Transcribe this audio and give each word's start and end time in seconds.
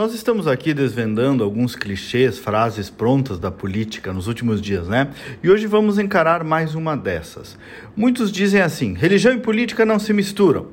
Nós 0.00 0.14
estamos 0.14 0.46
aqui 0.46 0.72
desvendando 0.72 1.44
alguns 1.44 1.76
clichês, 1.76 2.38
frases 2.38 2.88
prontas 2.88 3.38
da 3.38 3.50
política 3.50 4.14
nos 4.14 4.28
últimos 4.28 4.58
dias, 4.62 4.88
né? 4.88 5.10
E 5.42 5.50
hoje 5.50 5.66
vamos 5.66 5.98
encarar 5.98 6.42
mais 6.42 6.74
uma 6.74 6.96
dessas. 6.96 7.58
Muitos 7.94 8.32
dizem 8.32 8.62
assim: 8.62 8.94
religião 8.94 9.34
e 9.34 9.38
política 9.38 9.84
não 9.84 9.98
se 9.98 10.14
misturam. 10.14 10.68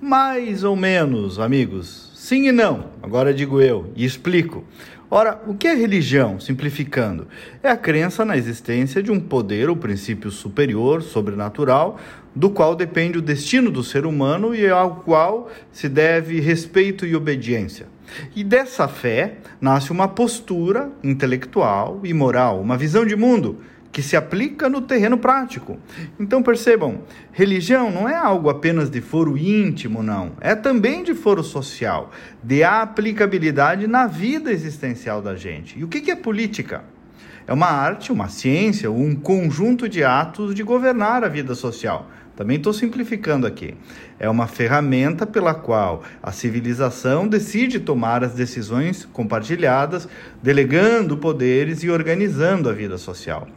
Mais 0.00 0.62
ou 0.62 0.76
menos, 0.76 1.40
amigos. 1.40 2.12
Sim 2.14 2.46
e 2.46 2.52
não. 2.52 2.90
Agora 3.02 3.34
digo 3.34 3.60
eu 3.60 3.90
e 3.96 4.04
explico. 4.04 4.62
Ora, 5.08 5.40
o 5.46 5.54
que 5.54 5.68
é 5.68 5.74
religião, 5.74 6.40
simplificando? 6.40 7.28
É 7.62 7.70
a 7.70 7.76
crença 7.76 8.24
na 8.24 8.36
existência 8.36 9.00
de 9.00 9.12
um 9.12 9.20
poder 9.20 9.70
ou 9.70 9.76
princípio 9.76 10.32
superior, 10.32 11.00
sobrenatural, 11.00 12.00
do 12.34 12.50
qual 12.50 12.74
depende 12.74 13.16
o 13.16 13.22
destino 13.22 13.70
do 13.70 13.84
ser 13.84 14.04
humano 14.04 14.52
e 14.52 14.68
ao 14.68 14.96
qual 14.96 15.48
se 15.70 15.88
deve 15.88 16.40
respeito 16.40 17.06
e 17.06 17.14
obediência. 17.14 17.86
E 18.34 18.42
dessa 18.42 18.88
fé 18.88 19.36
nasce 19.60 19.92
uma 19.92 20.08
postura 20.08 20.90
intelectual 21.04 22.00
e 22.02 22.12
moral, 22.12 22.60
uma 22.60 22.76
visão 22.76 23.06
de 23.06 23.14
mundo 23.14 23.60
que 23.92 24.02
se 24.02 24.16
aplica 24.16 24.68
no 24.68 24.80
terreno 24.80 25.18
prático. 25.18 25.78
Então 26.18 26.42
percebam, 26.42 27.02
religião 27.32 27.90
não 27.90 28.08
é 28.08 28.14
algo 28.14 28.48
apenas 28.48 28.90
de 28.90 29.00
foro 29.00 29.36
íntimo, 29.38 30.02
não. 30.02 30.32
É 30.40 30.54
também 30.54 31.02
de 31.02 31.14
foro 31.14 31.42
social, 31.42 32.10
de 32.42 32.62
aplicabilidade 32.62 33.86
na 33.86 34.06
vida 34.06 34.52
existencial 34.52 35.22
da 35.22 35.36
gente. 35.36 35.78
E 35.78 35.84
o 35.84 35.88
que 35.88 36.10
é 36.10 36.16
política? 36.16 36.84
É 37.46 37.52
uma 37.52 37.68
arte, 37.68 38.10
uma 38.10 38.28
ciência, 38.28 38.90
um 38.90 39.14
conjunto 39.14 39.88
de 39.88 40.02
atos 40.02 40.54
de 40.54 40.64
governar 40.64 41.22
a 41.22 41.28
vida 41.28 41.54
social. 41.54 42.10
Também 42.34 42.58
estou 42.58 42.72
simplificando 42.72 43.46
aqui. 43.46 43.74
É 44.18 44.28
uma 44.28 44.46
ferramenta 44.46 45.24
pela 45.24 45.54
qual 45.54 46.02
a 46.22 46.32
civilização 46.32 47.26
decide 47.26 47.80
tomar 47.80 48.22
as 48.22 48.34
decisões 48.34 49.06
compartilhadas, 49.06 50.06
delegando 50.42 51.16
poderes 51.16 51.82
e 51.82 51.88
organizando 51.88 52.68
a 52.68 52.72
vida 52.72 52.98
social. 52.98 53.48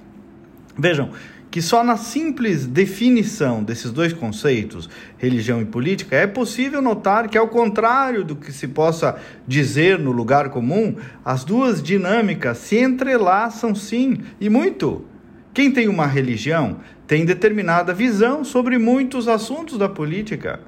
Vejam 0.77 1.09
que 1.51 1.61
só 1.61 1.83
na 1.83 1.97
simples 1.97 2.65
definição 2.65 3.63
desses 3.63 3.91
dois 3.91 4.13
conceitos, 4.13 4.89
religião 5.17 5.61
e 5.61 5.65
política, 5.65 6.15
é 6.15 6.27
possível 6.27 6.81
notar 6.81 7.27
que, 7.27 7.37
ao 7.37 7.47
contrário 7.47 8.23
do 8.23 8.35
que 8.35 8.51
se 8.51 8.67
possa 8.67 9.17
dizer 9.47 9.97
no 9.97 10.11
lugar 10.11 10.49
comum, 10.49 10.95
as 11.25 11.43
duas 11.43 11.81
dinâmicas 11.81 12.59
se 12.59 12.77
entrelaçam 12.77 13.73
sim, 13.73 14.19
e 14.39 14.49
muito. 14.49 15.05
Quem 15.51 15.71
tem 15.71 15.87
uma 15.87 16.05
religião 16.05 16.77
tem 17.07 17.25
determinada 17.25 17.93
visão 17.93 18.43
sobre 18.43 18.77
muitos 18.77 19.27
assuntos 19.27 19.77
da 19.77 19.89
política. 19.89 20.59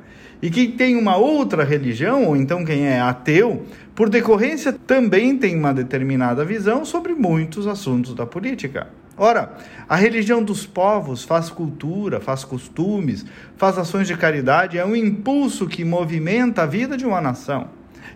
E 0.42 0.50
quem 0.50 0.72
tem 0.72 0.96
uma 0.96 1.16
outra 1.16 1.64
religião, 1.64 2.26
ou 2.26 2.36
então 2.36 2.66
quem 2.66 2.88
é 2.88 3.00
ateu, 3.00 3.64
por 3.94 4.10
decorrência 4.10 4.74
também 4.74 5.38
tem 5.38 5.56
uma 5.56 5.72
determinada 5.72 6.44
visão 6.44 6.84
sobre 6.84 7.14
muitos 7.14 7.68
assuntos 7.68 8.16
da 8.16 8.26
política. 8.26 8.88
Ora, 9.24 9.52
a 9.88 9.96
religião 9.96 10.44
dos 10.44 10.66
povos 10.66 11.24
faz 11.24 11.48
cultura, 11.48 12.20
faz 12.20 12.44
costumes, 12.44 13.24
faz 13.56 13.78
ações 13.78 14.08
de 14.08 14.18
caridade, 14.18 14.80
é 14.80 14.84
um 14.84 14.96
impulso 14.96 15.68
que 15.68 15.86
movimenta 15.86 16.64
a 16.64 16.66
vida 16.66 16.98
de 16.98 17.06
uma 17.06 17.22
nação. 17.22 17.68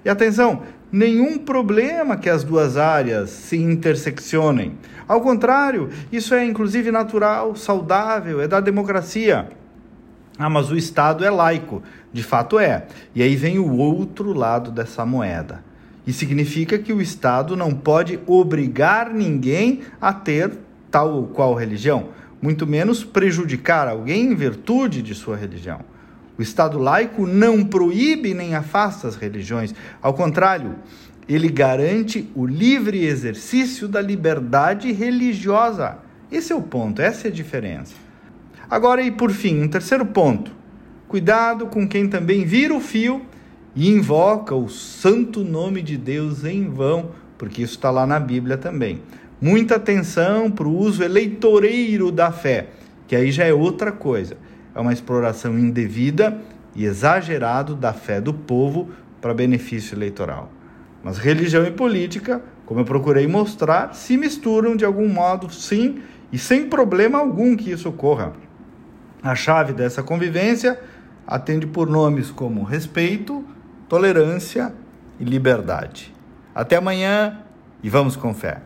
E 0.03 0.09
atenção, 0.09 0.63
nenhum 0.91 1.37
problema 1.37 2.17
que 2.17 2.27
as 2.27 2.43
duas 2.43 2.75
áreas 2.75 3.29
se 3.29 3.55
interseccionem. 3.55 4.79
Ao 5.07 5.21
contrário, 5.21 5.91
isso 6.11 6.33
é 6.33 6.43
inclusive 6.43 6.89
natural, 6.89 7.55
saudável, 7.55 8.41
é 8.41 8.47
da 8.47 8.59
democracia. 8.59 9.49
Ah, 10.39 10.49
mas 10.49 10.71
o 10.71 10.75
Estado 10.75 11.23
é 11.23 11.29
laico. 11.29 11.83
De 12.11 12.23
fato 12.23 12.57
é. 12.57 12.87
E 13.13 13.21
aí 13.21 13.35
vem 13.35 13.59
o 13.59 13.77
outro 13.77 14.33
lado 14.33 14.71
dessa 14.71 15.05
moeda. 15.05 15.63
E 16.07 16.11
significa 16.11 16.79
que 16.79 16.91
o 16.91 16.99
Estado 16.99 17.55
não 17.55 17.75
pode 17.75 18.19
obrigar 18.25 19.13
ninguém 19.13 19.81
a 20.01 20.11
ter 20.11 20.65
tal 20.95 21.11
ou 21.11 21.27
qual 21.27 21.53
religião, 21.53 22.11
muito 22.41 22.65
menos 22.65 23.03
prejudicar 23.03 23.85
alguém 23.85 24.31
em 24.31 24.33
virtude 24.33 25.01
de 25.01 25.13
sua 25.13 25.35
religião. 25.35 25.81
O 26.37 26.41
Estado 26.41 26.79
laico 26.79 27.27
não 27.27 27.65
proíbe 27.65 28.33
nem 28.33 28.55
afasta 28.55 29.05
as 29.05 29.17
religiões, 29.17 29.75
ao 30.01 30.13
contrário, 30.13 30.75
ele 31.27 31.49
garante 31.49 32.31
o 32.33 32.45
livre 32.45 33.03
exercício 33.03 33.89
da 33.89 33.99
liberdade 33.99 34.89
religiosa. 34.93 35.97
Esse 36.31 36.53
é 36.53 36.55
o 36.55 36.61
ponto, 36.61 37.01
essa 37.01 37.27
é 37.27 37.29
a 37.29 37.33
diferença. 37.33 37.93
Agora, 38.69 39.01
e 39.01 39.11
por 39.11 39.31
fim, 39.31 39.63
um 39.63 39.67
terceiro 39.67 40.05
ponto: 40.05 40.49
cuidado 41.09 41.65
com 41.65 41.85
quem 41.85 42.07
também 42.07 42.45
vira 42.45 42.73
o 42.73 42.79
fio 42.79 43.21
e 43.75 43.89
invoca 43.89 44.55
o 44.55 44.69
santo 44.69 45.43
nome 45.43 45.81
de 45.81 45.97
Deus 45.97 46.45
em 46.45 46.69
vão, 46.69 47.11
porque 47.37 47.63
isso 47.63 47.75
está 47.75 47.91
lá 47.91 48.07
na 48.07 48.17
Bíblia 48.17 48.57
também. 48.57 49.01
Muita 49.41 49.75
atenção 49.75 50.49
para 50.49 50.67
o 50.67 50.77
uso 50.77 51.03
eleitoreiro 51.03 52.11
da 52.11 52.31
fé, 52.31 52.67
que 53.07 53.15
aí 53.15 53.31
já 53.31 53.43
é 53.43 53.53
outra 53.53 53.91
coisa. 53.91 54.37
É 54.73 54.79
uma 54.79 54.93
exploração 54.93 55.59
indevida 55.59 56.39
e 56.73 56.85
exagerado 56.85 57.75
da 57.75 57.93
fé 57.93 58.21
do 58.21 58.33
povo 58.33 58.89
para 59.21 59.33
benefício 59.33 59.95
eleitoral. 59.95 60.51
Mas 61.03 61.17
religião 61.17 61.65
e 61.65 61.71
política, 61.71 62.41
como 62.65 62.79
eu 62.79 62.85
procurei 62.85 63.27
mostrar, 63.27 63.93
se 63.93 64.17
misturam 64.17 64.75
de 64.75 64.85
algum 64.85 65.07
modo, 65.07 65.53
sim, 65.53 66.01
e 66.31 66.37
sem 66.37 66.67
problema 66.67 67.19
algum 67.19 67.55
que 67.55 67.71
isso 67.71 67.89
ocorra. 67.89 68.33
A 69.21 69.35
chave 69.35 69.73
dessa 69.73 70.01
convivência 70.01 70.79
atende 71.27 71.67
por 71.67 71.89
nomes 71.89 72.31
como 72.31 72.63
respeito, 72.63 73.43
tolerância 73.87 74.73
e 75.19 75.23
liberdade. 75.23 76.13
Até 76.53 76.77
amanhã 76.77 77.39
e 77.83 77.89
vamos 77.89 78.15
com 78.15 78.33
fé. 78.33 78.61